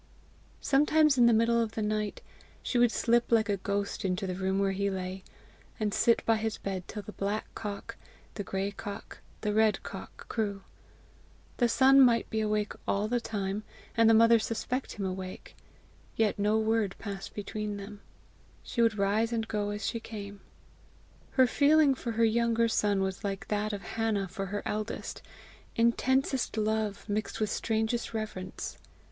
Sometimes 0.61 1.15
in 1.19 1.27
the 1.27 1.31
middle 1.31 1.61
of 1.61 1.73
the 1.73 1.81
night 1.83 2.21
she 2.63 2.79
would 2.79 2.91
slip 2.91 3.31
like 3.31 3.49
a 3.49 3.57
ghost 3.57 4.03
into 4.03 4.25
the 4.25 4.33
room 4.33 4.57
where 4.57 4.71
he 4.71 4.89
lay, 4.89 5.23
and 5.79 5.93
sit 5.93 6.25
by 6.25 6.37
his 6.37 6.57
bed 6.57 6.87
till 6.87 7.03
the 7.03 7.11
black 7.11 7.45
cock, 7.53 7.97
the 8.33 8.41
gray 8.43 8.71
cock, 8.71 9.19
the 9.41 9.53
red 9.53 9.83
cock 9.83 10.27
crew. 10.27 10.63
The 11.57 11.69
son 11.69 12.01
might 12.01 12.27
be 12.31 12.39
awake 12.41 12.73
all 12.87 13.07
the 13.07 13.21
time, 13.21 13.61
and 13.95 14.09
the 14.09 14.15
mother 14.15 14.39
suspect 14.39 14.93
him 14.93 15.05
awake, 15.05 15.55
yet 16.15 16.39
no 16.39 16.57
word 16.57 16.95
pass 16.97 17.29
between 17.29 17.77
them. 17.77 18.01
She 18.63 18.81
would 18.81 18.97
rise 18.97 19.31
and 19.31 19.47
go 19.47 19.69
as 19.69 19.85
she 19.85 19.99
came. 19.99 20.41
Her 21.33 21.45
feeling 21.45 21.93
for 21.93 22.13
her 22.13 22.25
younger 22.25 22.67
son 22.67 23.01
was 23.03 23.23
like 23.23 23.49
that 23.49 23.71
of 23.71 23.83
Hannah 23.83 24.27
for 24.27 24.47
her 24.47 24.63
eldest 24.65 25.21
intensest 25.75 26.57
love 26.57 27.07
mixed 27.07 27.39
with 27.39 27.51
strangest 27.51 28.15
reverence. 28.15 28.79